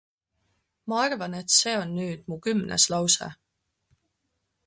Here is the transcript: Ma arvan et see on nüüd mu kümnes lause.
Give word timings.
Ma 0.87 0.95
arvan 1.05 1.37
et 1.39 1.53
see 1.57 1.75
on 1.81 1.93
nüüd 1.99 2.21
mu 2.29 2.37
kümnes 2.47 2.85
lause. 2.95 3.27